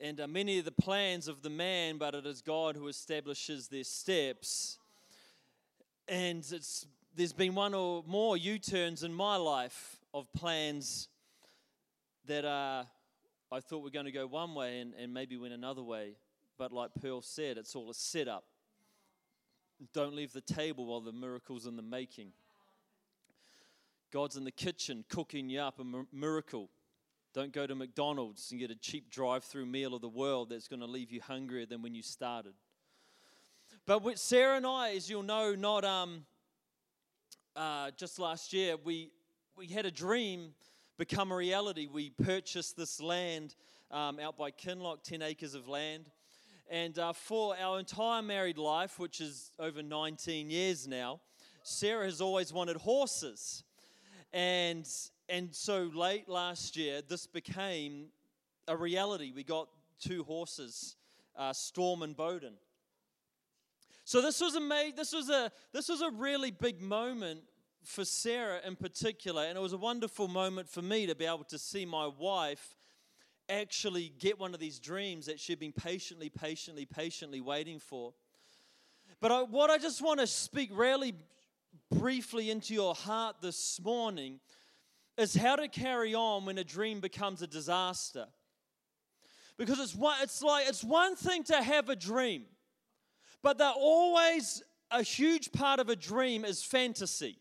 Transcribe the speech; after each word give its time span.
and 0.00 0.20
uh, 0.20 0.28
many 0.28 0.58
of 0.58 0.64
the 0.64 0.72
plans 0.72 1.26
of 1.26 1.42
the 1.42 1.50
man, 1.50 1.98
but 1.98 2.14
it 2.14 2.24
is 2.24 2.40
God 2.40 2.76
who 2.76 2.86
establishes 2.86 3.68
their 3.68 3.84
steps. 3.84 4.78
And 6.06 6.38
it's 6.50 6.86
there's 7.14 7.32
been 7.32 7.54
one 7.54 7.74
or 7.74 8.04
more 8.06 8.36
U-turns 8.36 9.02
in 9.02 9.12
my 9.12 9.36
life 9.36 9.98
of 10.14 10.32
plans 10.32 11.08
that 12.26 12.44
are 12.44 12.86
I 13.50 13.60
thought 13.60 13.82
we're 13.82 13.90
going 13.90 14.04
to 14.04 14.12
go 14.12 14.26
one 14.26 14.54
way 14.54 14.80
and, 14.80 14.94
and 14.94 15.12
maybe 15.12 15.36
went 15.36 15.54
another 15.54 15.82
way. 15.82 16.16
But 16.58 16.72
like 16.72 16.90
Pearl 17.00 17.22
said, 17.22 17.56
it's 17.56 17.74
all 17.76 17.88
a 17.88 17.94
setup. 17.94 18.44
Don't 19.94 20.14
leave 20.14 20.32
the 20.32 20.40
table 20.40 20.86
while 20.86 21.00
the 21.00 21.12
miracle's 21.12 21.66
in 21.66 21.76
the 21.76 21.82
making. 21.82 22.32
God's 24.10 24.36
in 24.36 24.44
the 24.44 24.50
kitchen 24.50 25.04
cooking 25.08 25.48
you 25.48 25.60
up 25.60 25.78
a 25.78 25.84
miracle. 26.12 26.68
Don't 27.34 27.52
go 27.52 27.66
to 27.66 27.74
McDonald's 27.74 28.50
and 28.50 28.58
get 28.58 28.70
a 28.70 28.74
cheap 28.74 29.10
drive 29.10 29.44
through 29.44 29.66
meal 29.66 29.94
of 29.94 30.00
the 30.00 30.08
world 30.08 30.50
that's 30.50 30.66
going 30.66 30.80
to 30.80 30.86
leave 30.86 31.12
you 31.12 31.20
hungrier 31.20 31.66
than 31.66 31.82
when 31.82 31.94
you 31.94 32.02
started. 32.02 32.54
But 33.86 34.02
with 34.02 34.18
Sarah 34.18 34.56
and 34.56 34.66
I, 34.66 34.94
as 34.96 35.08
you'll 35.08 35.22
know, 35.22 35.54
not 35.54 35.84
um, 35.84 36.24
uh, 37.54 37.90
just 37.96 38.18
last 38.18 38.52
year, 38.52 38.76
we, 38.82 39.10
we 39.56 39.66
had 39.66 39.86
a 39.86 39.90
dream 39.90 40.54
become 40.96 41.30
a 41.30 41.36
reality. 41.36 41.86
We 41.86 42.10
purchased 42.10 42.76
this 42.76 43.00
land 43.00 43.54
um, 43.90 44.18
out 44.18 44.36
by 44.36 44.50
Kinloch, 44.50 45.02
10 45.04 45.22
acres 45.22 45.54
of 45.54 45.68
land. 45.68 46.10
And 46.70 46.98
uh, 46.98 47.14
for 47.14 47.56
our 47.56 47.78
entire 47.78 48.20
married 48.20 48.58
life, 48.58 48.98
which 48.98 49.22
is 49.22 49.52
over 49.58 49.82
19 49.82 50.50
years 50.50 50.86
now, 50.86 51.20
Sarah 51.62 52.04
has 52.04 52.20
always 52.20 52.52
wanted 52.52 52.76
horses. 52.76 53.64
And, 54.34 54.86
and 55.30 55.54
so 55.54 55.90
late 55.94 56.28
last 56.28 56.76
year, 56.76 57.00
this 57.06 57.26
became 57.26 58.08
a 58.66 58.76
reality. 58.76 59.32
We 59.34 59.44
got 59.44 59.68
two 59.98 60.24
horses, 60.24 60.96
uh, 61.36 61.54
Storm 61.54 62.02
and 62.02 62.14
Bowden. 62.14 62.54
So 64.04 64.22
this 64.22 64.40
was 64.40 64.54
a 64.56 64.92
this 64.96 65.12
was 65.12 65.28
a 65.28 65.52
this 65.74 65.88
was 65.90 66.00
a 66.00 66.10
really 66.10 66.50
big 66.50 66.80
moment 66.80 67.40
for 67.82 68.06
Sarah 68.06 68.60
in 68.66 68.74
particular, 68.74 69.44
and 69.44 69.56
it 69.56 69.60
was 69.60 69.74
a 69.74 69.78
wonderful 69.78 70.28
moment 70.28 70.68
for 70.68 70.80
me 70.80 71.06
to 71.06 71.14
be 71.14 71.26
able 71.26 71.44
to 71.44 71.58
see 71.58 71.84
my 71.84 72.06
wife 72.06 72.77
actually 73.48 74.12
get 74.18 74.38
one 74.38 74.54
of 74.54 74.60
these 74.60 74.78
dreams 74.78 75.26
that 75.26 75.40
she'd 75.40 75.58
been 75.58 75.72
patiently, 75.72 76.28
patiently, 76.28 76.84
patiently 76.84 77.40
waiting 77.40 77.78
for. 77.78 78.12
But 79.20 79.32
I, 79.32 79.42
what 79.42 79.70
I 79.70 79.78
just 79.78 80.02
want 80.02 80.20
to 80.20 80.26
speak 80.26 80.70
really 80.72 81.14
briefly 81.90 82.50
into 82.50 82.74
your 82.74 82.94
heart 82.94 83.36
this 83.40 83.80
morning 83.82 84.40
is 85.16 85.34
how 85.34 85.56
to 85.56 85.68
carry 85.68 86.14
on 86.14 86.44
when 86.44 86.58
a 86.58 86.64
dream 86.64 87.00
becomes 87.00 87.42
a 87.42 87.46
disaster. 87.46 88.26
Because 89.56 89.80
it's 89.80 89.94
one, 89.94 90.16
it's 90.22 90.40
like 90.40 90.68
it's 90.68 90.84
one 90.84 91.16
thing 91.16 91.42
to 91.44 91.60
have 91.60 91.88
a 91.88 91.96
dream, 91.96 92.44
but 93.42 93.58
they're 93.58 93.68
always 93.68 94.62
a 94.90 95.02
huge 95.02 95.50
part 95.50 95.80
of 95.80 95.88
a 95.88 95.96
dream 95.96 96.44
is 96.44 96.62
fantasy. 96.62 97.38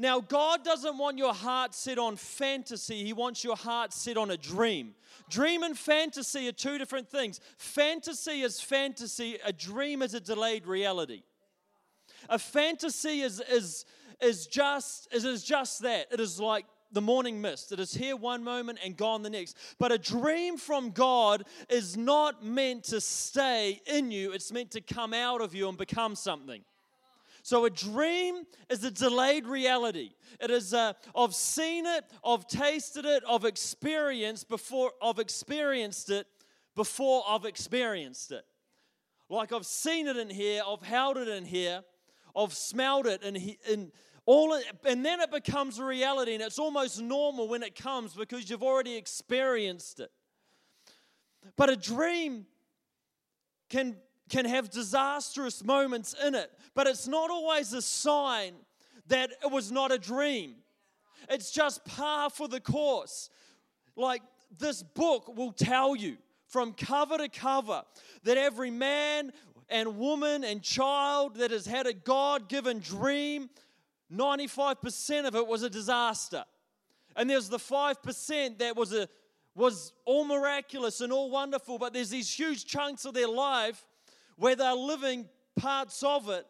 Now, 0.00 0.20
God 0.20 0.64
doesn't 0.64 0.96
want 0.96 1.18
your 1.18 1.34
heart 1.34 1.74
set 1.74 1.98
on 1.98 2.14
fantasy, 2.14 3.04
He 3.04 3.12
wants 3.12 3.42
your 3.42 3.56
heart 3.56 3.92
set 3.92 4.16
on 4.16 4.30
a 4.30 4.36
dream. 4.36 4.94
Dream 5.28 5.64
and 5.64 5.76
fantasy 5.76 6.48
are 6.48 6.52
two 6.52 6.78
different 6.78 7.10
things. 7.10 7.40
Fantasy 7.56 8.42
is 8.42 8.60
fantasy, 8.60 9.38
a 9.44 9.52
dream 9.52 10.00
is 10.00 10.14
a 10.14 10.20
delayed 10.20 10.68
reality. 10.68 11.24
A 12.28 12.38
fantasy 12.38 13.22
is, 13.22 13.42
is, 13.50 13.84
is, 14.20 14.46
just, 14.46 15.08
is, 15.12 15.24
is 15.24 15.42
just 15.42 15.82
that. 15.82 16.06
It 16.12 16.20
is 16.20 16.38
like 16.38 16.66
the 16.92 17.00
morning 17.00 17.40
mist. 17.40 17.72
It 17.72 17.80
is 17.80 17.92
here 17.92 18.16
one 18.16 18.44
moment 18.44 18.78
and 18.84 18.96
gone 18.96 19.22
the 19.22 19.30
next. 19.30 19.56
But 19.80 19.90
a 19.90 19.98
dream 19.98 20.58
from 20.58 20.90
God 20.90 21.44
is 21.68 21.96
not 21.96 22.44
meant 22.44 22.84
to 22.84 23.00
stay 23.00 23.80
in 23.86 24.12
you, 24.12 24.30
it's 24.30 24.52
meant 24.52 24.70
to 24.72 24.80
come 24.80 25.12
out 25.12 25.40
of 25.40 25.56
you 25.56 25.68
and 25.68 25.76
become 25.76 26.14
something. 26.14 26.62
So 27.48 27.64
a 27.64 27.70
dream 27.70 28.44
is 28.68 28.84
a 28.84 28.90
delayed 28.90 29.46
reality. 29.46 30.10
It 30.38 30.50
is 30.50 30.74
a, 30.74 30.94
I've 31.16 31.34
seen 31.34 31.86
it, 31.86 32.04
I've 32.22 32.46
tasted 32.46 33.06
it, 33.06 33.22
I've 33.26 33.46
experienced 33.46 34.50
before 34.50 34.92
I've 35.02 35.18
experienced 35.18 36.10
it 36.10 36.26
before 36.76 37.22
I've 37.26 37.46
experienced 37.46 38.32
it. 38.32 38.44
Like 39.30 39.54
I've 39.54 39.64
seen 39.64 40.08
it 40.08 40.18
in 40.18 40.28
here, 40.28 40.60
I've 40.68 40.82
held 40.82 41.16
it 41.16 41.26
in 41.26 41.46
here, 41.46 41.84
I've 42.36 42.52
smelled 42.52 43.06
it 43.06 43.22
and 43.24 43.38
in 43.66 43.92
all 44.26 44.52
it, 44.52 44.66
and 44.84 45.02
then 45.02 45.20
it 45.20 45.30
becomes 45.30 45.78
a 45.78 45.86
reality 45.86 46.34
and 46.34 46.42
it's 46.42 46.58
almost 46.58 47.00
normal 47.00 47.48
when 47.48 47.62
it 47.62 47.74
comes 47.74 48.12
because 48.12 48.50
you've 48.50 48.62
already 48.62 48.94
experienced 48.94 50.00
it. 50.00 50.10
But 51.56 51.70
a 51.70 51.76
dream 51.76 52.44
can 53.70 53.96
can 54.28 54.44
have 54.44 54.70
disastrous 54.70 55.64
moments 55.64 56.14
in 56.24 56.34
it, 56.34 56.50
but 56.74 56.86
it's 56.86 57.06
not 57.06 57.30
always 57.30 57.72
a 57.72 57.82
sign 57.82 58.54
that 59.08 59.30
it 59.42 59.50
was 59.50 59.72
not 59.72 59.90
a 59.90 59.98
dream. 59.98 60.54
It's 61.28 61.50
just 61.50 61.84
par 61.84 62.30
for 62.30 62.48
the 62.48 62.60
course. 62.60 63.30
Like 63.96 64.22
this 64.58 64.82
book 64.82 65.36
will 65.36 65.52
tell 65.52 65.96
you 65.96 66.16
from 66.46 66.72
cover 66.72 67.18
to 67.18 67.28
cover 67.28 67.82
that 68.24 68.36
every 68.36 68.70
man 68.70 69.32
and 69.68 69.98
woman 69.98 70.44
and 70.44 70.62
child 70.62 71.36
that 71.36 71.50
has 71.50 71.66
had 71.66 71.86
a 71.86 71.92
God 71.92 72.48
given 72.48 72.80
dream, 72.80 73.50
95% 74.12 75.26
of 75.26 75.34
it 75.34 75.46
was 75.46 75.62
a 75.62 75.70
disaster. 75.70 76.44
And 77.16 77.28
there's 77.28 77.48
the 77.48 77.58
5% 77.58 78.58
that 78.58 78.76
was 78.76 78.92
a 78.94 79.08
was 79.58 79.92
all 80.04 80.24
miraculous 80.24 81.00
and 81.00 81.12
all 81.12 81.30
wonderful, 81.30 81.78
but 81.78 81.92
there's 81.92 82.10
these 82.10 82.32
huge 82.32 82.64
chunks 82.64 83.04
of 83.04 83.12
their 83.12 83.26
life 83.26 83.84
where 84.38 84.56
they're 84.56 84.74
living 84.74 85.28
parts 85.56 86.02
of 86.02 86.28
it 86.28 86.46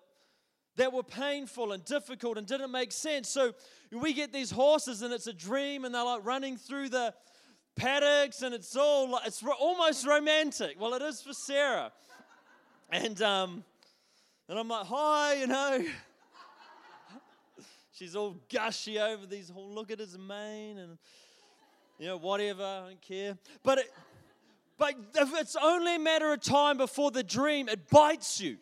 that 0.76 0.93
were 0.93 1.02
painful 1.02 1.73
and 1.73 1.85
difficult 1.85 2.38
and 2.38 2.46
didn't 2.46 2.70
make 2.70 2.93
sense. 2.93 3.29
So 3.29 3.52
we 3.90 4.12
get 4.12 4.32
these 4.32 4.50
horses 4.50 5.02
and 5.02 5.12
it's 5.12 5.26
a 5.26 5.32
dream 5.32 5.85
and 5.85 5.94
they're 5.94 6.05
like 6.05 6.25
running 6.25 6.56
through 6.56 6.90
the 6.90 7.12
paddocks 7.75 8.43
and 8.43 8.55
it's 8.55 8.76
all 8.76 9.11
like, 9.11 9.26
it's 9.26 9.43
almost 9.58 10.06
romantic. 10.06 10.81
Well, 10.81 10.94
it 10.94 11.02
is 11.02 11.20
for 11.20 11.32
Sarah. 11.32 11.93
And 12.90 13.20
um 13.23 13.64
and 14.49 14.58
I'm 14.58 14.69
like, 14.69 14.87
"Hi, 14.87 15.34
you 15.34 15.46
know." 15.46 15.84
She's 17.93 18.17
all 18.17 18.37
gushy 18.50 18.99
over 18.99 19.26
these, 19.26 19.52
oh, 19.55 19.61
look 19.61 19.91
at 19.91 19.99
his 19.99 20.17
mane 20.17 20.79
and 20.79 20.96
you 21.99 22.06
know, 22.06 22.17
whatever, 22.17 22.62
I 22.62 22.87
don't 22.87 23.02
care. 23.02 23.37
But 23.62 23.79
it, 23.79 23.93
but 24.79 24.95
if 25.17 25.35
it's 25.35 25.57
only 25.57 25.97
a 25.97 25.99
matter 25.99 26.33
of 26.33 26.41
time 26.41 26.79
before 26.79 27.11
the 27.11 27.23
dream, 27.25 27.69
it 27.69 27.91
bites 27.91 28.41
you. 28.41 28.59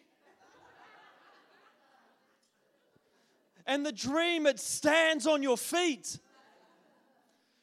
And 3.67 3.85
the 3.85 3.93
dream, 3.93 4.47
it 4.47 4.59
stands 4.59 5.27
on 5.27 5.43
your 5.43 5.59
feet. 5.59 6.19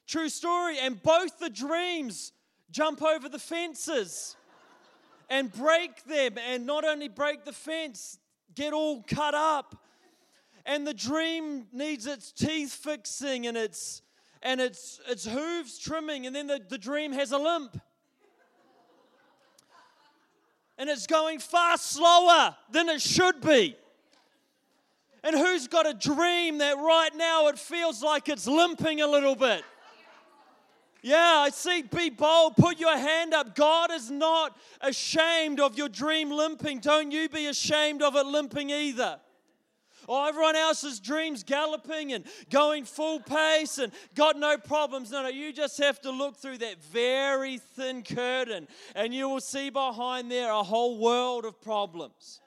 True 0.05 0.29
story. 0.29 0.77
And 0.79 1.01
both 1.01 1.39
the 1.39 1.49
dreams 1.49 2.33
jump 2.71 3.01
over 3.01 3.29
the 3.29 3.39
fences. 3.39 4.35
and 5.29 5.51
break 5.51 6.03
them, 6.05 6.37
and 6.37 6.65
not 6.65 6.85
only 6.85 7.07
break 7.07 7.43
the 7.45 7.53
fence, 7.53 8.19
get 8.53 8.73
all 8.73 9.03
cut 9.03 9.33
up. 9.33 9.75
And 10.65 10.85
the 10.85 10.93
dream 10.93 11.67
needs 11.71 12.05
its 12.05 12.31
teeth 12.31 12.73
fixing 12.73 13.47
and 13.47 13.57
its 13.57 14.01
and 14.41 14.61
its 14.61 14.99
its 15.07 15.25
hooves 15.25 15.79
trimming, 15.79 16.25
and 16.27 16.35
then 16.35 16.47
the, 16.47 16.61
the 16.69 16.77
dream 16.77 17.13
has 17.13 17.31
a 17.31 17.37
limp. 17.37 17.81
And 20.83 20.89
it's 20.89 21.07
going 21.07 21.39
far 21.39 21.77
slower 21.77 22.57
than 22.69 22.89
it 22.89 23.01
should 23.01 23.39
be. 23.39 23.77
And 25.23 25.33
who's 25.33 25.69
got 25.69 25.87
a 25.87 25.93
dream 25.93 26.57
that 26.57 26.75
right 26.75 27.15
now 27.15 27.47
it 27.47 27.57
feels 27.57 28.03
like 28.03 28.27
it's 28.27 28.47
limping 28.47 28.99
a 28.99 29.07
little 29.07 29.33
bit? 29.33 29.63
Yeah, 31.01 31.35
I 31.37 31.51
see. 31.51 31.83
Be 31.83 32.09
bold. 32.09 32.57
Put 32.57 32.81
your 32.81 32.97
hand 32.97 33.33
up. 33.33 33.55
God 33.55 33.93
is 33.93 34.11
not 34.11 34.57
ashamed 34.81 35.61
of 35.61 35.77
your 35.77 35.87
dream 35.87 36.29
limping. 36.29 36.79
Don't 36.79 37.11
you 37.11 37.29
be 37.29 37.45
ashamed 37.45 38.01
of 38.01 38.17
it 38.17 38.25
limping 38.25 38.69
either. 38.69 39.21
Oh, 40.07 40.27
everyone 40.27 40.55
else's 40.55 40.99
dreams 40.99 41.43
galloping 41.43 42.13
and 42.13 42.25
going 42.49 42.85
full 42.85 43.19
pace 43.19 43.77
and 43.77 43.91
got 44.15 44.37
no 44.37 44.57
problems. 44.57 45.11
No, 45.11 45.23
no, 45.23 45.29
you 45.29 45.53
just 45.53 45.77
have 45.79 46.01
to 46.01 46.11
look 46.11 46.37
through 46.37 46.59
that 46.59 46.83
very 46.83 47.57
thin 47.57 48.03
curtain 48.03 48.67
and 48.95 49.13
you 49.13 49.29
will 49.29 49.41
see 49.41 49.69
behind 49.69 50.31
there 50.31 50.51
a 50.51 50.63
whole 50.63 50.97
world 50.99 51.45
of 51.45 51.61
problems. 51.61 52.39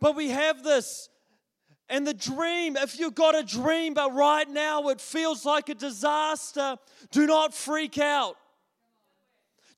But 0.00 0.16
we 0.16 0.30
have 0.30 0.62
this. 0.62 1.08
And 1.88 2.06
the 2.06 2.14
dream, 2.14 2.76
if 2.76 2.98
you've 2.98 3.14
got 3.14 3.34
a 3.34 3.42
dream, 3.42 3.94
but 3.94 4.14
right 4.14 4.48
now 4.48 4.88
it 4.88 5.00
feels 5.00 5.44
like 5.44 5.68
a 5.68 5.74
disaster, 5.74 6.76
do 7.10 7.26
not 7.26 7.54
freak 7.54 7.98
out. 7.98 8.36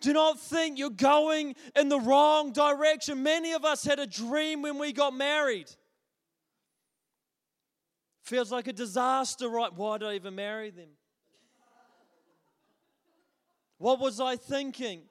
Do 0.01 0.13
not 0.13 0.39
think 0.39 0.79
you're 0.79 0.91
going 0.91 1.55
in 1.75 1.89
the 1.89 1.99
wrong 1.99 2.53
direction. 2.53 3.23
Many 3.23 3.53
of 3.53 3.65
us 3.65 3.85
had 3.85 3.99
a 3.99 4.07
dream 4.07 4.63
when 4.63 4.79
we 4.79 4.93
got 4.93 5.15
married. 5.15 5.71
Feels 8.23 8.53
like 8.53 8.67
a 8.67 8.73
disaster, 8.73 9.49
right? 9.49 9.73
Why 9.73 9.99
did 9.99 10.09
I 10.09 10.15
even 10.15 10.35
marry 10.35 10.71
them? 10.71 10.89
What 13.79 14.01
was 14.01 14.21
I 14.21 14.37
thinking? 14.37 15.03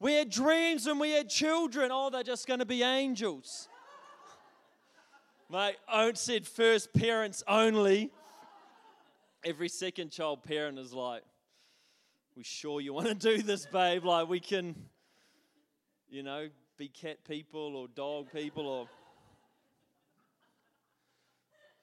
We 0.00 0.14
had 0.14 0.30
dreams 0.30 0.86
and 0.86 0.98
we 0.98 1.12
had 1.12 1.28
children. 1.28 1.90
Oh, 1.92 2.10
they're 2.10 2.22
just 2.22 2.46
going 2.46 2.60
to 2.60 2.66
be 2.66 2.82
angels. 2.82 3.68
Mate, 5.50 5.76
Owen 5.92 6.14
said 6.16 6.46
first 6.46 6.92
parents 6.92 7.44
only. 7.46 8.10
Every 9.44 9.68
second 9.68 10.10
child 10.10 10.42
parent 10.42 10.78
is 10.78 10.92
like, 10.92 11.22
we 12.36 12.42
sure 12.42 12.80
you 12.80 12.94
want 12.94 13.08
to 13.08 13.14
do 13.14 13.42
this, 13.42 13.66
babe? 13.66 14.04
Like, 14.04 14.28
we 14.28 14.40
can, 14.40 14.74
you 16.08 16.22
know, 16.22 16.48
be 16.78 16.88
cat 16.88 17.18
people 17.28 17.76
or 17.76 17.88
dog 17.88 18.32
people 18.32 18.66
or. 18.66 18.88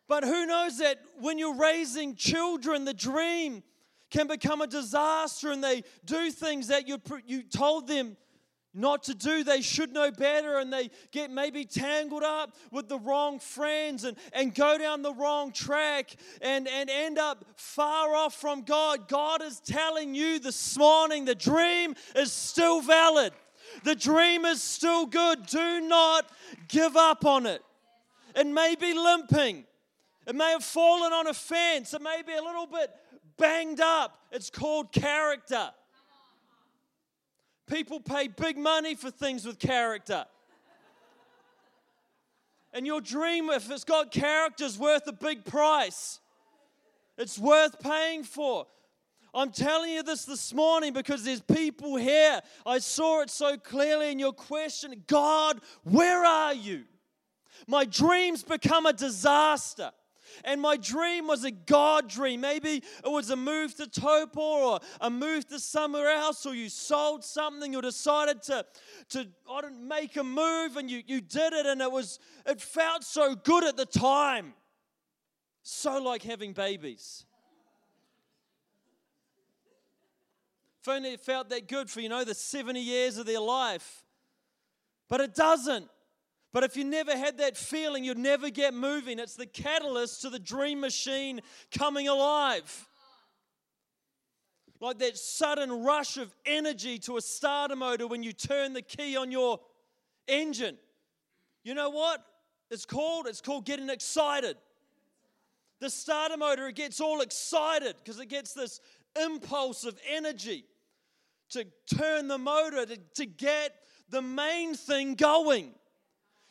But 0.08 0.24
who 0.24 0.48
knows 0.48 0.80
that 0.80 1.00
when 1.20 1.38
you're 1.38 1.56
raising 1.56 2.16
children, 2.16 2.84
the 2.84 2.96
dream 2.96 3.62
can 4.10 4.26
become 4.26 4.62
a 4.62 4.68
disaster 4.68 5.52
and 5.52 5.64
they 5.64 5.84
do 6.04 6.32
things 6.32 6.68
that 6.70 6.88
you, 6.88 7.00
you 7.28 7.44
told 7.44 7.88
them 7.88 8.18
not 8.74 9.04
to 9.04 9.16
do. 9.16 9.44
They 9.44 9.62
should 9.62 9.94
know 9.94 10.12
better 10.12 10.58
and 10.58 10.72
they 10.72 10.90
get 11.12 11.32
maybe 11.32 11.66
tangled 11.66 12.24
up 12.24 12.56
with 12.72 12.88
the 12.88 13.00
wrong 13.00 13.40
friends 13.40 14.04
and, 14.04 14.18
and 14.34 14.54
go 14.54 14.78
down 14.78 15.02
the 15.02 15.14
wrong 15.14 15.52
track 15.52 16.16
and, 16.42 16.68
and 16.68 16.90
end 16.90 17.18
up 17.18 17.46
far 17.56 18.16
off 18.16 18.36
from 18.36 18.62
God. 18.62 19.08
God 19.08 19.42
is 19.42 19.60
telling 19.60 20.14
you 20.14 20.40
this 20.40 20.78
morning 20.78 21.26
the 21.26 21.36
dream 21.36 21.96
is 22.16 22.32
still 22.32 22.82
valid, 22.82 23.34
the 23.84 23.96
dream 23.96 24.46
is 24.46 24.62
still 24.62 25.06
good. 25.06 25.46
Do 25.48 25.82
not 25.82 26.30
give 26.68 26.96
up 26.96 27.26
on 27.26 27.46
it. 27.46 27.62
It 28.36 28.48
may 28.48 28.76
be 28.80 28.94
limping, 28.94 29.66
it 30.28 30.36
may 30.36 30.52
have 30.52 30.64
fallen 30.64 31.12
on 31.12 31.28
a 31.28 31.34
fence, 31.34 31.94
it 31.94 32.02
may 32.02 32.22
be 32.26 32.34
a 32.34 32.44
little 32.44 32.68
bit 32.68 32.92
banged 33.38 33.82
up. 33.82 34.20
It's 34.32 34.52
called 34.52 34.92
character. 34.92 35.72
People 37.70 38.00
pay 38.00 38.28
big 38.28 38.58
money 38.58 38.96
for 38.96 39.12
things 39.12 39.46
with 39.46 39.60
character. 39.60 40.26
And 42.74 42.86
your 42.86 43.02
dream, 43.02 43.50
if 43.50 43.70
it's 43.70 43.84
got 43.84 44.12
character, 44.12 44.64
is 44.64 44.78
worth 44.78 45.08
a 45.08 45.14
big 45.14 45.46
price. 45.46 46.20
It's 47.18 47.38
worth 47.38 47.80
paying 47.80 48.24
for. 48.24 48.66
I'm 49.34 49.52
telling 49.52 49.92
you 49.92 50.02
this 50.02 50.26
this 50.26 50.54
morning 50.54 50.94
because 50.94 51.24
there's 51.24 51.42
people 51.42 51.96
here. 51.96 52.42
I 52.66 52.80
saw 52.80 53.22
it 53.22 53.30
so 53.30 53.58
clearly 53.58 54.12
in 54.12 54.20
your 54.20 54.34
question 54.34 55.04
God, 55.06 55.62
where 55.84 56.26
are 56.26 56.54
you? 56.54 56.86
My 57.68 57.86
dreams 57.86 58.42
become 58.44 58.86
a 58.86 58.94
disaster. 58.94 59.92
And 60.44 60.62
my 60.62 60.78
dream 60.78 61.28
was 61.28 61.44
a 61.44 61.52
God 61.52 62.08
dream. 62.10 62.42
Maybe 62.42 62.84
it 63.04 63.12
was 63.12 63.30
a 63.30 63.36
move 63.36 63.76
to 63.76 63.88
Taupo 63.88 64.42
or 64.42 64.80
a 65.02 65.10
move 65.10 65.48
to 65.50 65.60
somewhere 65.60 66.10
else, 66.10 66.46
or 66.46 66.56
you 66.56 66.70
sold 66.70 67.24
something 67.24 67.76
or 67.76 67.82
decided 67.82 68.42
to, 68.44 68.66
to 69.10 69.28
I 69.52 69.62
don't 69.62 69.88
make 69.88 70.16
a 70.18 70.24
move 70.24 70.78
and 70.78 70.90
you, 70.90 71.04
you 71.06 71.22
did 71.22 71.54
it 71.54 71.66
and 71.66 71.82
it 71.82 71.92
was 71.92 72.20
it 72.46 72.62
felt 72.62 73.04
so 73.04 73.36
good 73.36 73.64
at 73.64 73.78
the 73.78 73.86
time. 73.86 74.54
So 75.64 76.02
like 76.02 76.24
having 76.24 76.54
babies. 76.54 77.26
If 80.82 80.88
only 80.88 81.14
it 81.14 81.20
felt 81.20 81.50
that 81.50 81.68
good 81.68 81.90
for, 81.90 82.00
you 82.00 82.10
know, 82.10 82.24
the 82.24 82.34
70 82.34 82.80
years 82.80 83.18
of 83.18 83.26
their 83.26 83.42
life. 83.42 84.06
But 85.10 85.22
it 85.22 85.36
doesn't. 85.36 85.90
But 86.52 86.64
if 86.64 86.76
you 86.76 86.84
never 86.84 87.16
had 87.16 87.38
that 87.38 87.58
feeling, 87.58 88.04
you'd 88.04 88.18
never 88.18 88.50
get 88.50 88.74
moving. 88.74 89.20
It's 89.20 89.36
the 89.36 89.46
catalyst 89.46 90.22
to 90.24 90.30
the 90.30 90.40
dream 90.40 90.80
machine 90.80 91.42
coming 91.72 92.08
alive. 92.08 92.88
Like 94.82 95.00
that 95.00 95.18
sudden 95.18 95.84
rush 95.84 96.18
of 96.18 96.34
energy 96.46 96.98
to 97.00 97.18
a 97.18 97.22
starter 97.22 97.76
motor 97.76 98.08
when 98.08 98.24
you 98.24 98.32
turn 98.32 98.74
the 98.74 98.82
key 98.82 99.18
on 99.18 99.30
your 99.30 99.60
engine. 100.28 100.78
You 101.64 101.74
know 101.74 101.90
what 101.90 102.24
it's 102.72 102.86
called? 102.86 103.28
It's 103.28 103.42
called 103.42 103.66
getting 103.66 103.90
excited. 103.90 104.56
The 105.82 105.90
starter 105.90 106.38
motor, 106.38 106.68
it 106.68 106.76
gets 106.76 107.00
all 107.00 107.22
excited 107.22 107.96
because 107.98 108.20
it 108.20 108.28
gets 108.28 108.54
this 108.54 108.80
impulse 109.22 109.86
of 109.86 110.00
energy 110.10 110.66
to 111.50 111.66
turn 111.96 112.28
the 112.28 112.38
motor, 112.38 112.86
to, 112.86 112.98
to 113.16 113.26
get 113.26 113.76
the 114.10 114.22
main 114.22 114.76
thing 114.76 115.16
going. 115.16 115.74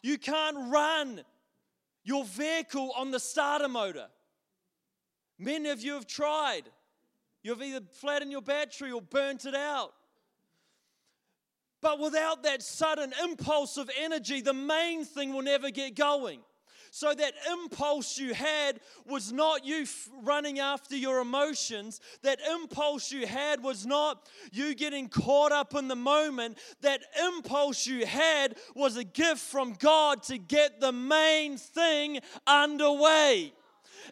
You 0.02 0.18
can't 0.18 0.70
run 0.70 1.22
your 2.04 2.24
vehicle 2.24 2.92
on 2.96 3.10
the 3.10 3.20
starter 3.20 3.68
motor. 3.68 4.06
Many 5.38 5.68
of 5.70 5.80
you 5.80 5.94
have 5.94 6.06
tried. 6.06 6.62
You've 7.42 7.62
either 7.62 7.84
flattened 7.92 8.32
your 8.32 8.42
battery 8.42 8.90
or 8.90 9.02
burnt 9.02 9.44
it 9.44 9.54
out. 9.54 9.92
But 11.80 12.00
without 12.00 12.42
that 12.42 12.62
sudden 12.62 13.12
impulse 13.22 13.76
of 13.76 13.88
energy, 14.00 14.40
the 14.40 14.52
main 14.52 15.04
thing 15.04 15.32
will 15.32 15.42
never 15.42 15.70
get 15.70 15.94
going. 15.94 16.40
So 16.90 17.14
that 17.14 17.34
impulse 17.52 18.18
you 18.18 18.34
had 18.34 18.80
was 19.06 19.32
not 19.32 19.64
you 19.64 19.86
running 20.22 20.58
after 20.58 20.96
your 20.96 21.20
emotions. 21.20 22.00
That 22.22 22.40
impulse 22.54 23.12
you 23.12 23.26
had 23.26 23.62
was 23.62 23.86
not 23.86 24.28
you 24.52 24.74
getting 24.74 25.08
caught 25.08 25.52
up 25.52 25.74
in 25.74 25.88
the 25.88 25.96
moment. 25.96 26.58
That 26.80 27.00
impulse 27.24 27.86
you 27.86 28.06
had 28.06 28.56
was 28.74 28.96
a 28.96 29.04
gift 29.04 29.40
from 29.40 29.74
God 29.74 30.22
to 30.24 30.38
get 30.38 30.80
the 30.80 30.92
main 30.92 31.56
thing 31.56 32.20
underway. 32.46 33.52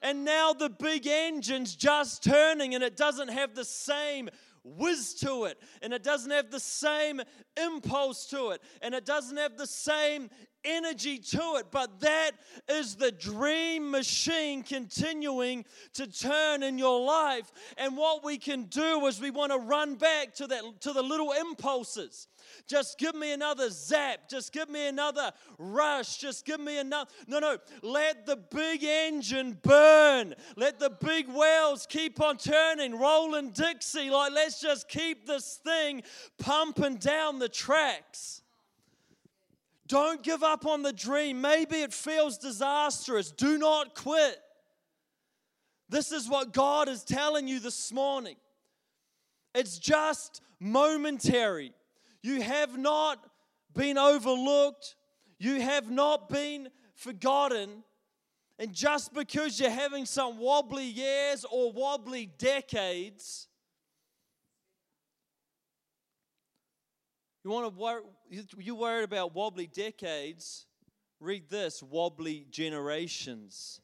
And 0.03 0.25
now 0.25 0.53
the 0.53 0.69
big 0.69 1.07
engine's 1.07 1.75
just 1.75 2.23
turning 2.23 2.75
and 2.75 2.85
it 2.85 2.97
doesn't 2.97 3.29
have 3.29 3.55
the 3.55 3.65
same 3.65 4.29
whiz 4.67 5.15
to 5.15 5.45
it, 5.45 5.59
and 5.81 5.93
it 5.93 6.03
doesn't 6.03 6.31
have 6.31 6.51
the 6.51 6.61
same 6.61 7.21
impulse 7.57 8.27
to 8.27 8.51
it, 8.51 8.61
and 8.83 8.95
it 8.95 9.07
doesn't 9.07 9.37
have 9.37 9.57
the 9.57 9.67
same 9.67 10.29
energy 10.65 11.19
to 11.19 11.57
it, 11.59 11.67
but 11.71 12.01
that 12.01 12.33
is 12.69 12.97
the 12.97 13.13
dream 13.13 13.91
machine 13.91 14.63
continuing 14.63 15.65
to 15.95 16.07
turn 16.07 16.63
in 16.63 16.79
your 16.79 17.01
life. 17.05 17.53
And 17.79 17.97
what 17.97 18.25
we 18.25 18.37
can 18.37 18.65
do 18.65 19.07
is 19.07 19.21
we 19.21 19.31
want 19.31 19.53
to 19.53 19.59
run 19.59 19.95
back 19.95 20.35
to 20.35 20.47
that 20.49 20.63
to 20.81 20.93
the 20.93 21.03
little 21.03 21.33
impulses. 21.33 22.27
Just 22.67 22.99
give 22.99 23.15
me 23.15 23.33
another 23.33 23.71
zap. 23.71 24.29
Just 24.29 24.53
give 24.53 24.69
me 24.69 24.89
another 24.89 25.33
rush. 25.59 26.19
Just 26.19 26.45
give 26.45 26.61
me 26.61 26.79
another. 26.79 27.11
No, 27.27 27.39
no. 27.39 27.59
Let 27.83 28.27
the 28.27 28.37
big 28.37 28.85
engine 28.85 29.59
burn. 29.63 30.35
Let 30.57 30.79
the 30.79 30.91
big 30.91 31.29
wheels 31.29 31.87
keep 31.89 32.21
on 32.21 32.37
turning, 32.39 32.99
rolling 32.99 33.51
Dixie. 33.51 34.11
Like, 34.11 34.33
let's 34.33 34.61
just 34.61 34.89
keep 34.89 35.27
this 35.27 35.61
thing 35.65 36.03
pumping 36.39 36.97
down 36.97 37.39
the 37.39 37.49
tracks. 37.49 38.43
Don't 39.87 40.23
give 40.23 40.43
up 40.43 40.67
on 40.67 40.83
the 40.83 40.93
dream. 40.93 41.41
Maybe 41.41 41.77
it 41.77 41.93
feels 41.93 42.39
disastrous. 42.39 43.31
Do 43.31 43.57
not 43.57 43.95
quit. 43.95 44.39
This 45.89 46.11
is 46.11 46.29
what 46.29 46.53
God 46.53 46.89
is 46.89 47.05
telling 47.05 47.47
you 47.47 47.61
this 47.61 47.93
morning. 47.93 48.37
It's 49.55 49.79
just 49.79 50.43
momentary. 50.59 51.73
You 52.23 52.41
have 52.43 52.77
not 52.77 53.19
been 53.75 53.99
overlooked. 53.99 54.97
You 55.39 55.61
have 55.61 55.91
not 55.91 56.29
been 56.29 56.69
forgotten. 56.95 57.85
And 58.59 58.73
just 58.73 59.13
because 59.13 59.61
you're 59.61 59.71
having 59.71 60.07
some 60.07 60.39
wobbly 60.39 60.87
years 60.87 61.45
or 61.51 61.73
wobbly 61.73 62.27
decades, 62.39 63.49
you 67.45 67.51
want 67.51 67.77
to 67.77 68.03
you 68.59 68.75
worried 68.75 69.05
about 69.05 69.35
wobbly 69.35 69.67
decades? 69.67 70.67
Read 71.21 71.49
this 71.49 71.83
wobbly 71.83 72.47
generations 72.51 73.81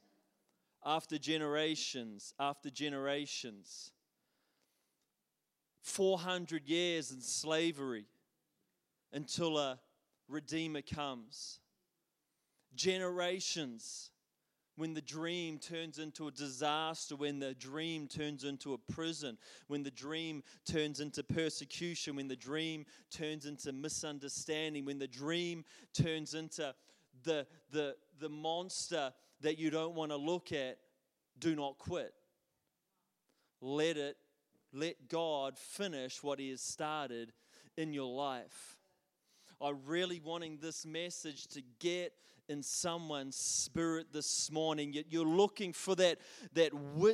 after 0.85 1.17
generations 1.17 2.33
after 2.39 2.69
generations. 2.69 3.91
400 5.83 6.67
years 6.67 7.11
in 7.11 7.21
slavery 7.21 8.05
until 9.13 9.57
a 9.57 9.79
Redeemer 10.27 10.81
comes. 10.81 11.59
Generations 12.75 14.09
when 14.75 14.93
the 14.95 15.01
dream 15.01 15.59
turns 15.59 15.99
into 15.99 16.27
a 16.27 16.31
disaster, 16.31 17.15
when 17.15 17.37
the 17.37 17.53
dream 17.53 18.07
turns 18.07 18.43
into 18.43 18.73
a 18.73 18.77
prison, 18.77 19.37
when 19.67 19.83
the 19.83 19.91
dream 19.91 20.41
turns 20.65 20.99
into 20.99 21.23
persecution, 21.23 22.15
when 22.15 22.27
the 22.27 22.35
dream 22.35 22.85
turns 23.11 23.45
into 23.45 23.71
misunderstanding, 23.71 24.83
when 24.83 24.97
the 24.97 25.07
dream 25.07 25.63
turns 25.93 26.33
into 26.33 26.73
the, 27.23 27.45
the, 27.71 27.95
the 28.19 28.29
monster 28.29 29.13
that 29.41 29.59
you 29.59 29.69
don't 29.69 29.93
want 29.93 30.11
to 30.11 30.17
look 30.17 30.51
at, 30.51 30.79
do 31.37 31.55
not 31.55 31.77
quit. 31.77 32.13
Let 33.61 33.97
it, 33.97 34.17
let 34.73 35.07
God 35.07 35.59
finish 35.59 36.23
what 36.23 36.39
He 36.39 36.49
has 36.49 36.61
started 36.61 37.31
in 37.77 37.93
your 37.93 38.11
life. 38.11 38.79
I'm 39.63 39.79
really 39.85 40.19
wanting 40.19 40.57
this 40.61 40.85
message 40.85 41.47
to 41.47 41.61
get 41.79 42.11
in 42.49 42.61
someone's 42.61 43.37
spirit 43.37 44.07
this 44.11 44.51
morning. 44.51 44.93
You're 45.09 45.25
looking 45.25 45.71
for 45.71 45.95
that, 45.95 46.19
that, 46.53 46.73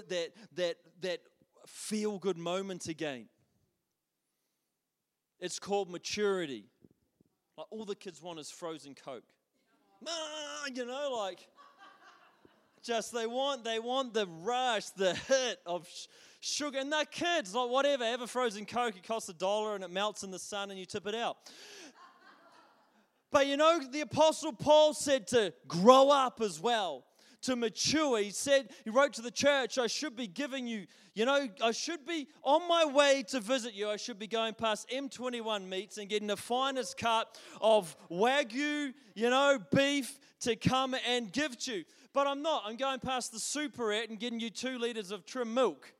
that, 0.10 0.30
that, 0.56 0.76
that 1.02 1.20
feel 1.68 2.18
good 2.18 2.38
moment 2.38 2.88
again. 2.88 3.28
It's 5.40 5.60
called 5.60 5.92
maturity. 5.92 6.66
Like 7.56 7.68
all 7.70 7.86
the 7.86 7.96
kids 7.96 8.22
want 8.22 8.40
is 8.40 8.50
frozen 8.50 8.96
Coke. 8.96 9.24
Ah, 10.08 10.66
you 10.74 10.86
know, 10.86 11.16
like 11.16 11.48
just 12.82 13.14
they 13.14 13.28
want 13.28 13.64
they 13.64 13.80
want 13.80 14.14
the 14.14 14.26
rush, 14.42 14.90
the 14.92 15.14
hit 15.14 15.60
of 15.66 15.88
sugar. 16.40 16.80
And 16.80 16.92
they're 16.92 17.06
kids, 17.06 17.54
like 17.54 17.70
whatever. 17.70 18.06
Have 18.06 18.22
a 18.22 18.28
frozen 18.28 18.66
Coke, 18.66 18.96
it 18.98 19.04
costs 19.04 19.30
a 19.30 19.34
dollar 19.34 19.76
and 19.76 19.84
it 19.84 19.92
melts 19.92 20.24
in 20.24 20.32
the 20.32 20.40
sun 20.40 20.72
and 20.72 20.80
you 20.80 20.86
tip 20.86 21.06
it 21.06 21.16
out. 21.16 21.38
But 23.32 23.48
you 23.48 23.58
know, 23.58 23.80
the 23.92 24.02
Apostle 24.02 24.54
Paul 24.54 24.94
said 24.94 25.28
to 25.28 25.54
grow 25.68 26.10
up 26.10 26.42
as 26.42 26.60
well, 26.60 27.06
to 27.42 27.56
mature. 27.56 28.20
He 28.20 28.32
said, 28.32 28.70
he 28.84 28.90
wrote 28.90 29.14
to 29.14 29.22
the 29.22 29.32
church, 29.32 29.78
I 29.78 29.88
should 29.88 30.16
be 30.16 30.28
giving 30.28 30.68
you, 30.68 30.88
you 31.14 31.26
know, 31.26 31.48
I 31.64 31.72
should 31.72 32.06
be 32.06 32.28
on 32.44 32.68
my 32.68 32.86
way 32.86 33.24
to 33.30 33.40
visit 33.40 33.74
you. 33.74 33.90
I 33.90 33.98
should 33.98 34.20
be 34.20 34.28
going 34.28 34.54
past 34.56 34.90
M21 34.90 35.68
meats 35.68 35.98
and 35.98 36.10
getting 36.10 36.28
the 36.28 36.38
finest 36.38 36.98
cut 36.98 37.40
of 37.62 37.96
Wagyu, 38.10 38.94
you 39.14 39.30
know, 39.30 39.60
beef 39.74 40.20
to 40.42 40.56
come 40.56 40.96
and 41.08 41.32
give 41.32 41.58
to 41.60 41.78
you. 41.78 41.86
But 42.14 42.28
I'm 42.28 42.42
not. 42.42 42.64
I'm 42.66 42.78
going 42.78 43.00
past 43.00 43.32
the 43.32 43.38
superette 43.38 44.10
and 44.10 44.20
getting 44.20 44.40
you 44.40 44.50
two 44.50 44.80
liters 44.80 45.12
of 45.12 45.26
trim 45.26 45.54
milk 45.54 45.94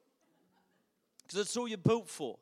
because 1.22 1.38
that's 1.38 1.58
all 1.58 1.68
you're 1.68 1.78
built 1.78 2.10
for. 2.10 2.40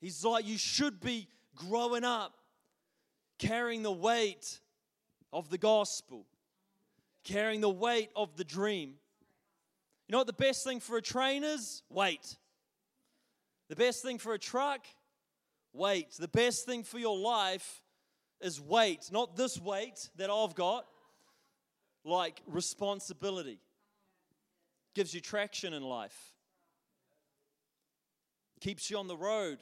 He's 0.00 0.24
like, 0.24 0.46
you 0.46 0.58
should 0.58 1.00
be 1.00 1.28
growing 1.56 2.04
up 2.04 2.34
carrying 3.40 3.82
the 3.82 3.90
weight 3.90 4.60
of 5.32 5.48
the 5.50 5.58
gospel, 5.58 6.26
carrying 7.24 7.60
the 7.60 7.70
weight 7.70 8.10
of 8.14 8.36
the 8.36 8.44
dream. 8.44 8.90
You 10.06 10.12
know 10.12 10.18
what 10.18 10.26
the 10.26 10.32
best 10.32 10.62
thing 10.62 10.78
for 10.78 10.96
a 10.96 11.02
train 11.02 11.42
is? 11.42 11.82
Weight. 11.88 12.36
The 13.68 13.76
best 13.76 14.02
thing 14.02 14.18
for 14.18 14.34
a 14.34 14.38
truck? 14.38 14.86
Weight. 15.72 16.10
The 16.18 16.28
best 16.28 16.66
thing 16.66 16.84
for 16.84 16.98
your 16.98 17.18
life 17.18 17.82
is 18.40 18.60
weight. 18.60 19.08
Not 19.10 19.36
this 19.36 19.58
weight 19.58 20.10
that 20.16 20.30
I've 20.30 20.54
got, 20.54 20.84
like 22.04 22.42
responsibility. 22.46 23.58
Gives 24.94 25.14
you 25.14 25.20
traction 25.20 25.72
in 25.72 25.82
life, 25.82 26.34
keeps 28.60 28.90
you 28.90 28.98
on 28.98 29.06
the 29.06 29.16
road, 29.16 29.58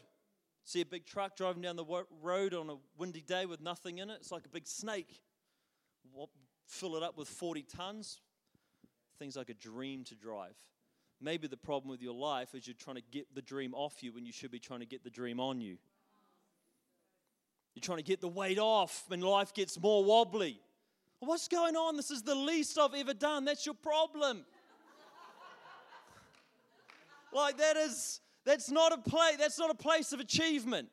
See 0.68 0.82
a 0.82 0.84
big 0.84 1.06
truck 1.06 1.34
driving 1.34 1.62
down 1.62 1.76
the 1.76 2.04
road 2.20 2.52
on 2.52 2.68
a 2.68 2.74
windy 2.98 3.22
day 3.22 3.46
with 3.46 3.62
nothing 3.62 3.96
in 3.96 4.10
it. 4.10 4.18
It's 4.20 4.30
like 4.30 4.44
a 4.44 4.50
big 4.50 4.66
snake. 4.66 5.22
Fill 6.66 6.94
it 6.94 7.02
up 7.02 7.16
with 7.16 7.26
40 7.26 7.62
tons. 7.62 8.20
Things 9.18 9.34
like 9.34 9.48
a 9.48 9.54
dream 9.54 10.04
to 10.04 10.14
drive. 10.14 10.56
Maybe 11.22 11.48
the 11.48 11.56
problem 11.56 11.90
with 11.90 12.02
your 12.02 12.12
life 12.12 12.54
is 12.54 12.66
you're 12.66 12.76
trying 12.78 12.96
to 12.96 13.02
get 13.10 13.34
the 13.34 13.40
dream 13.40 13.72
off 13.72 14.02
you 14.02 14.12
when 14.12 14.26
you 14.26 14.32
should 14.32 14.50
be 14.50 14.58
trying 14.58 14.80
to 14.80 14.86
get 14.86 15.02
the 15.02 15.08
dream 15.08 15.40
on 15.40 15.62
you. 15.62 15.78
You're 17.74 17.80
trying 17.80 17.96
to 17.96 18.04
get 18.04 18.20
the 18.20 18.28
weight 18.28 18.58
off 18.58 19.04
when 19.08 19.22
life 19.22 19.54
gets 19.54 19.80
more 19.80 20.04
wobbly. 20.04 20.60
What's 21.20 21.48
going 21.48 21.76
on? 21.76 21.96
This 21.96 22.10
is 22.10 22.20
the 22.20 22.34
least 22.34 22.78
I've 22.78 22.92
ever 22.92 23.14
done. 23.14 23.46
That's 23.46 23.64
your 23.64 23.74
problem. 23.74 24.44
like 27.32 27.56
that 27.56 27.78
is 27.78 28.20
that's 28.48 28.70
not 28.70 28.92
a 28.92 28.98
place, 28.98 29.36
that's 29.36 29.58
not 29.58 29.70
a 29.70 29.74
place 29.74 30.12
of 30.12 30.20
achievement. 30.20 30.88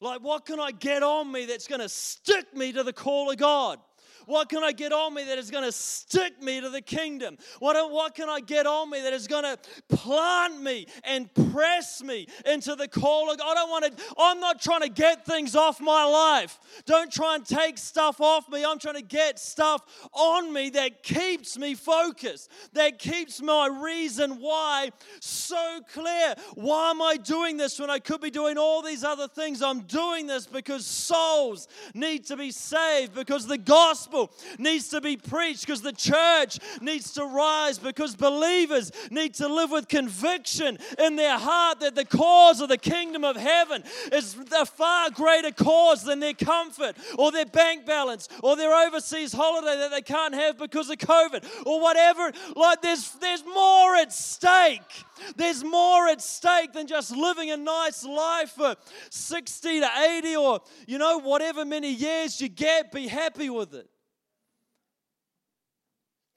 Like, 0.00 0.20
what 0.20 0.44
can 0.44 0.58
I 0.58 0.72
get 0.72 1.02
on 1.02 1.30
me 1.30 1.46
that's 1.46 1.68
going 1.68 1.80
to 1.80 1.88
stick 1.88 2.56
me 2.56 2.72
to 2.72 2.82
the 2.82 2.92
call 2.92 3.30
of 3.30 3.36
God? 3.36 3.78
What 4.26 4.48
can 4.48 4.62
I 4.62 4.72
get 4.72 4.92
on 4.92 5.14
me 5.14 5.24
that 5.24 5.38
is 5.38 5.50
going 5.50 5.64
to 5.64 5.72
stick 5.72 6.42
me 6.42 6.60
to 6.60 6.68
the 6.68 6.80
kingdom? 6.80 7.38
What, 7.58 7.90
what 7.90 8.14
can 8.14 8.28
I 8.28 8.40
get 8.40 8.66
on 8.66 8.90
me 8.90 9.00
that 9.02 9.12
is 9.12 9.26
going 9.26 9.44
to 9.44 9.58
plant 9.88 10.60
me 10.60 10.86
and 11.04 11.32
press 11.52 12.02
me 12.02 12.26
into 12.46 12.74
the 12.74 12.88
call 12.88 13.30
of 13.30 13.38
God? 13.38 13.50
I 13.50 13.54
don't 13.54 13.70
want 13.70 13.96
to, 13.96 14.04
I'm 14.18 14.40
not 14.40 14.60
trying 14.60 14.82
to 14.82 14.88
get 14.88 15.24
things 15.24 15.56
off 15.56 15.80
my 15.80 16.04
life. 16.04 16.58
Don't 16.86 17.12
try 17.12 17.34
and 17.34 17.44
take 17.44 17.78
stuff 17.78 18.20
off 18.20 18.48
me. 18.48 18.64
I'm 18.64 18.78
trying 18.78 18.96
to 18.96 19.02
get 19.02 19.38
stuff 19.38 19.82
on 20.12 20.52
me 20.52 20.70
that 20.70 21.02
keeps 21.02 21.58
me 21.58 21.74
focused, 21.74 22.50
that 22.72 22.98
keeps 22.98 23.40
my 23.40 23.66
reason 23.66 24.40
why 24.40 24.90
so 25.20 25.80
clear. 25.92 26.34
Why 26.54 26.90
am 26.90 27.00
I 27.00 27.16
doing 27.16 27.56
this 27.56 27.78
when 27.78 27.90
I 27.90 27.98
could 27.98 28.20
be 28.20 28.30
doing 28.30 28.58
all 28.58 28.82
these 28.82 29.04
other 29.04 29.28
things? 29.28 29.62
I'm 29.62 29.80
doing 29.80 30.26
this 30.26 30.46
because 30.46 30.84
souls 30.84 31.68
need 31.94 32.26
to 32.26 32.36
be 32.36 32.50
saved, 32.50 33.14
because 33.14 33.46
the 33.46 33.58
gospel 33.58 34.09
gospel 34.10 34.30
needs 34.58 34.88
to 34.88 35.00
be 35.00 35.16
preached 35.16 35.66
because 35.66 35.82
the 35.82 35.92
church 35.92 36.58
needs 36.80 37.12
to 37.12 37.24
rise 37.24 37.78
because 37.78 38.14
believers 38.16 38.92
need 39.10 39.34
to 39.34 39.48
live 39.48 39.70
with 39.70 39.88
conviction 39.88 40.78
in 40.98 41.16
their 41.16 41.38
heart 41.38 41.80
that 41.80 41.94
the 41.94 42.04
cause 42.04 42.60
of 42.60 42.68
the 42.68 42.78
kingdom 42.78 43.24
of 43.24 43.36
heaven 43.36 43.82
is 44.12 44.36
a 44.56 44.66
far 44.66 45.10
greater 45.10 45.50
cause 45.50 46.04
than 46.04 46.20
their 46.20 46.34
comfort 46.34 46.96
or 47.18 47.32
their 47.32 47.46
bank 47.46 47.86
balance 47.86 48.28
or 48.42 48.56
their 48.56 48.74
overseas 48.86 49.32
holiday 49.32 49.76
that 49.76 49.90
they 49.90 50.02
can't 50.02 50.34
have 50.34 50.58
because 50.58 50.90
of 50.90 50.98
COVID 50.98 51.66
or 51.66 51.80
whatever. 51.80 52.32
Like 52.56 52.82
there's 52.82 53.10
there's 53.20 53.44
more 53.44 53.96
at 53.96 54.12
stake. 54.12 55.04
There's 55.36 55.62
more 55.62 56.08
at 56.08 56.22
stake 56.22 56.72
than 56.72 56.86
just 56.86 57.14
living 57.14 57.50
a 57.50 57.56
nice 57.56 58.04
life 58.04 58.50
for 58.50 58.74
60 59.10 59.80
to 59.80 59.88
80 60.18 60.36
or, 60.36 60.60
you 60.86 60.98
know, 60.98 61.18
whatever 61.18 61.64
many 61.64 61.92
years 61.92 62.40
you 62.40 62.48
get, 62.48 62.90
be 62.90 63.06
happy 63.06 63.50
with 63.50 63.74
it. 63.74 63.88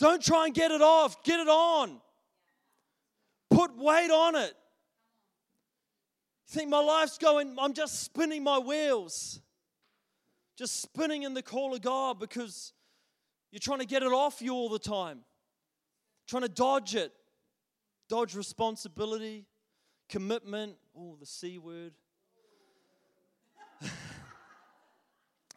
Don't 0.04 0.22
try 0.22 0.48
and 0.48 0.54
get 0.54 0.70
it 0.72 0.82
off, 0.82 1.24
get 1.24 1.40
it 1.40 1.48
on. 1.48 2.02
Put 3.50 3.78
weight 3.78 4.12
on 4.12 4.36
it. 4.36 4.54
You 6.46 6.56
think 6.60 6.70
my 6.70 6.82
life's 6.82 7.18
going, 7.18 7.56
I'm 7.58 7.72
just 7.72 8.04
spinning 8.04 8.44
my 8.44 8.60
wheels, 8.60 9.40
just 10.58 10.82
spinning 10.82 11.24
in 11.24 11.34
the 11.34 11.42
call 11.42 11.74
of 11.74 11.82
God 11.82 12.20
because 12.20 12.74
you're 13.50 13.62
trying 13.62 13.80
to 13.80 13.86
get 13.86 14.04
it 14.04 14.12
off 14.12 14.42
you 14.42 14.54
all 14.54 14.68
the 14.68 14.78
time, 14.78 15.20
trying 16.28 16.44
to 16.44 16.50
dodge 16.50 16.96
it, 16.96 17.14
dodge 18.10 18.36
responsibility, 18.36 19.46
commitment. 20.10 20.76
Oh, 20.98 21.16
the 21.18 21.26
C 21.26 21.60
word. 21.60 21.94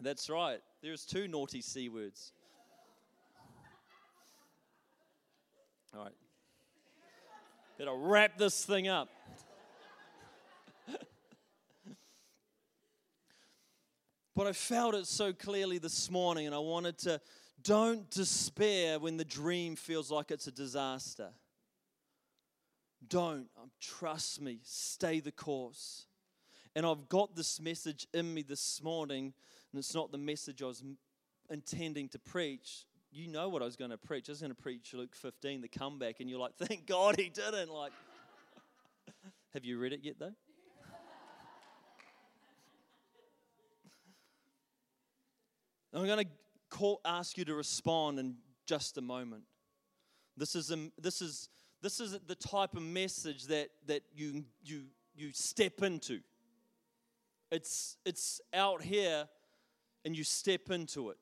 That's 0.00 0.30
right. 0.30 0.60
There's 0.84 1.04
two 1.04 1.26
naughty 1.26 1.62
C 1.62 1.88
words. 1.88 2.30
All 5.96 6.02
right. 6.04 6.12
Better 7.78 7.94
wrap 7.94 8.36
this 8.36 8.64
thing 8.64 8.86
up. 8.88 9.08
but 14.34 14.46
I 14.46 14.52
felt 14.52 14.94
it 14.94 15.06
so 15.06 15.32
clearly 15.32 15.78
this 15.78 16.10
morning, 16.10 16.46
and 16.46 16.54
I 16.54 16.58
wanted 16.58 16.98
to 16.98 17.20
don't 17.62 18.10
despair 18.10 18.98
when 18.98 19.16
the 19.16 19.24
dream 19.24 19.74
feels 19.74 20.10
like 20.10 20.30
it's 20.30 20.46
a 20.46 20.52
disaster. 20.52 21.30
Don't. 23.08 23.48
Um, 23.60 23.70
trust 23.80 24.40
me. 24.40 24.58
Stay 24.64 25.20
the 25.20 25.32
course. 25.32 26.06
And 26.74 26.84
I've 26.84 27.08
got 27.08 27.34
this 27.34 27.58
message 27.58 28.06
in 28.12 28.34
me 28.34 28.42
this 28.42 28.82
morning, 28.82 29.32
and 29.72 29.78
it's 29.78 29.94
not 29.94 30.12
the 30.12 30.18
message 30.18 30.62
I 30.62 30.66
was 30.66 30.82
intending 31.48 32.10
to 32.10 32.18
preach. 32.18 32.85
You 33.16 33.28
know 33.28 33.48
what 33.48 33.62
I 33.62 33.64
was 33.64 33.76
going 33.76 33.92
to 33.92 33.96
preach. 33.96 34.28
I 34.28 34.32
was 34.32 34.40
going 34.40 34.54
to 34.54 34.62
preach 34.62 34.92
Luke 34.92 35.16
15, 35.16 35.62
the 35.62 35.68
comeback, 35.68 36.20
and 36.20 36.28
you're 36.28 36.38
like, 36.38 36.54
thank 36.58 36.86
God 36.86 37.16
he 37.18 37.30
didn't. 37.30 37.70
Like, 37.70 37.92
have 39.54 39.64
you 39.64 39.78
read 39.78 39.94
it 39.94 40.00
yet, 40.02 40.16
though? 40.18 40.34
I'm 45.94 46.04
going 46.04 46.26
to 46.26 46.30
call, 46.68 47.00
ask 47.06 47.38
you 47.38 47.46
to 47.46 47.54
respond 47.54 48.18
in 48.18 48.34
just 48.66 48.98
a 48.98 49.00
moment. 49.00 49.44
This 50.36 50.54
is, 50.54 50.70
a, 50.70 50.90
this 51.00 51.22
is, 51.22 51.48
this 51.80 52.00
is 52.00 52.18
the 52.26 52.34
type 52.34 52.74
of 52.76 52.82
message 52.82 53.44
that, 53.44 53.70
that 53.86 54.02
you, 54.14 54.44
you, 54.62 54.82
you 55.14 55.30
step 55.32 55.82
into. 55.82 56.20
It's, 57.50 57.96
it's 58.04 58.42
out 58.52 58.82
here 58.82 59.26
and 60.04 60.14
you 60.14 60.22
step 60.22 60.70
into 60.70 61.08
it. 61.08 61.16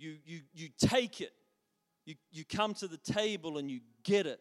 You, 0.00 0.16
you, 0.24 0.40
you 0.54 0.68
take 0.78 1.20
it. 1.20 1.32
You, 2.06 2.14
you 2.32 2.44
come 2.46 2.72
to 2.74 2.88
the 2.88 2.96
table 2.96 3.58
and 3.58 3.70
you 3.70 3.80
get 4.02 4.26
it. 4.26 4.40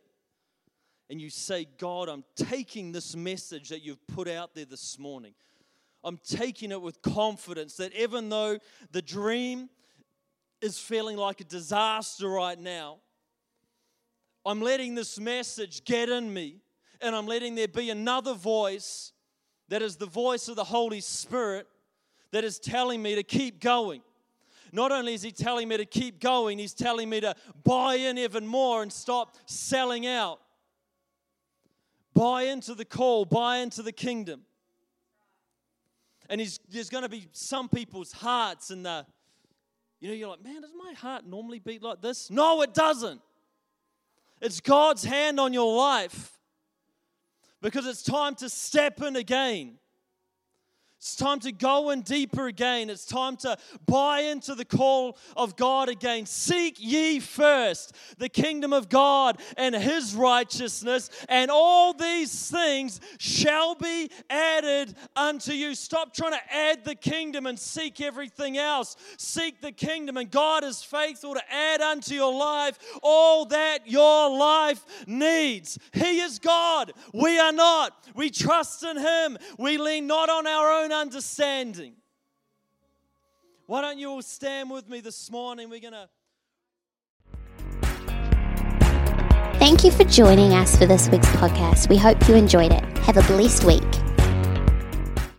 And 1.09 1.19
you 1.19 1.29
say, 1.29 1.67
God, 1.77 2.07
I'm 2.07 2.23
taking 2.37 2.93
this 2.93 3.13
message 3.13 3.67
that 3.69 3.83
you've 3.83 4.05
put 4.07 4.29
out 4.29 4.55
there 4.55 4.63
this 4.63 4.97
morning. 4.97 5.33
I'm 6.01 6.17
taking 6.17 6.71
it 6.71 6.81
with 6.81 7.01
confidence 7.01 7.75
that 7.75 7.93
even 7.93 8.29
though 8.29 8.57
the 8.91 9.01
dream 9.01 9.69
is 10.61 10.79
feeling 10.79 11.17
like 11.17 11.41
a 11.41 11.43
disaster 11.43 12.29
right 12.29 12.57
now, 12.57 12.99
I'm 14.45 14.61
letting 14.61 14.95
this 14.95 15.19
message 15.19 15.83
get 15.83 16.07
in 16.07 16.33
me 16.33 16.61
and 17.01 17.13
I'm 17.13 17.27
letting 17.27 17.55
there 17.55 17.67
be 17.67 17.89
another 17.89 18.33
voice 18.33 19.11
that 19.67 19.81
is 19.81 19.97
the 19.97 20.05
voice 20.05 20.47
of 20.47 20.55
the 20.55 20.63
Holy 20.63 21.01
Spirit 21.01 21.67
that 22.31 22.45
is 22.45 22.59
telling 22.59 23.01
me 23.01 23.15
to 23.15 23.23
keep 23.23 23.59
going. 23.59 24.01
Not 24.71 24.91
only 24.91 25.13
is 25.13 25.21
He 25.21 25.31
telling 25.31 25.67
me 25.67 25.77
to 25.77 25.85
keep 25.85 26.19
going, 26.19 26.59
He's 26.59 26.73
telling 26.73 27.09
me 27.09 27.21
to 27.21 27.35
buy 27.63 27.95
in 27.95 28.17
even 28.17 28.45
more 28.45 28.81
and 28.81 28.91
stop 28.91 29.37
selling 29.45 30.05
out. 30.05 30.39
Buy 32.13 32.43
into 32.43 32.75
the 32.75 32.85
call, 32.85 33.25
buy 33.25 33.57
into 33.57 33.81
the 33.81 33.91
kingdom. 33.91 34.41
And 36.29 36.39
he's, 36.39 36.59
there's 36.69 36.89
going 36.89 37.03
to 37.03 37.09
be 37.09 37.27
some 37.31 37.69
people's 37.69 38.11
hearts 38.11 38.69
and 38.69 38.85
the, 38.85 39.05
you 39.99 40.09
know, 40.09 40.13
you're 40.13 40.29
like, 40.29 40.43
man, 40.43 40.61
does 40.61 40.73
my 40.77 40.93
heart 40.93 41.25
normally 41.25 41.59
beat 41.59 41.81
like 41.81 42.01
this? 42.01 42.29
No, 42.29 42.61
it 42.61 42.73
doesn't. 42.73 43.21
It's 44.41 44.59
God's 44.59 45.03
hand 45.03 45.39
on 45.39 45.53
your 45.53 45.75
life 45.75 46.37
because 47.61 47.85
it's 47.85 48.03
time 48.03 48.35
to 48.35 48.49
step 48.49 49.01
in 49.01 49.15
again. 49.15 49.79
It's 50.99 51.15
time 51.15 51.39
to 51.39 51.53
go 51.53 51.91
in 51.91 52.01
deeper 52.01 52.47
again. 52.47 52.89
It's 52.89 53.05
time 53.05 53.37
to 53.37 53.57
buy 53.85 54.19
into 54.19 54.53
the 54.53 54.65
call 54.65 55.17
of 55.37 55.55
God 55.55 55.87
again. 55.87 56.25
Seek 56.25 56.75
ye 56.77 57.21
first 57.21 57.95
the 58.17 58.27
kingdom 58.27 58.73
of 58.73 58.89
God 58.89 59.39
and 59.55 59.73
his 59.73 60.13
righteousness, 60.13 61.09
and 61.29 61.49
all 61.49 61.93
these 61.93 62.51
things 62.51 62.99
shall 63.17 63.75
be 63.75 64.11
added 64.29 64.93
unto 65.15 65.53
you. 65.53 65.73
Stop 65.73 66.13
trying 66.13 66.33
to 66.33 66.53
add 66.53 66.83
the 66.83 66.95
kingdom 66.95 67.45
and 67.45 67.57
seek 67.57 68.01
everything 68.01 68.57
else. 68.57 68.97
Seek 69.17 69.61
the 69.61 69.71
kingdom, 69.71 70.17
and 70.17 70.29
God 70.29 70.65
is 70.65 70.83
faithful 70.83 71.33
to 71.33 71.41
add 71.49 71.79
unto 71.79 72.13
your 72.13 72.33
life 72.33 72.77
all 73.01 73.45
that 73.45 73.89
your 73.89 74.37
life 74.37 74.83
needs. 75.07 75.79
He 75.93 76.19
is 76.19 76.39
God. 76.39 76.91
We 77.13 77.39
are 77.39 77.53
not. 77.53 78.05
We 78.15 78.29
trust 78.29 78.83
in 78.83 78.97
him. 78.97 79.37
We 79.57 79.77
lean 79.77 80.05
not 80.05 80.29
on 80.29 80.45
our 80.45 80.69
own 80.83 80.88
own 80.91 81.01
understanding. 81.01 81.93
Why 83.65 83.81
don't 83.81 83.99
you 83.99 84.09
all 84.09 84.21
stand 84.21 84.71
with 84.71 84.89
me 84.89 85.01
this 85.01 85.29
morning? 85.31 85.69
We're 85.69 85.79
going 85.79 85.93
to. 85.93 86.09
Thank 89.59 89.83
you 89.83 89.91
for 89.91 90.05
joining 90.05 90.53
us 90.53 90.77
for 90.77 90.85
this 90.85 91.09
week's 91.09 91.27
podcast. 91.27 91.89
We 91.89 91.97
hope 91.97 92.27
you 92.27 92.35
enjoyed 92.35 92.71
it. 92.71 92.83
Have 92.99 93.17
a 93.17 93.23
blessed 93.23 93.65
week. 93.65 94.08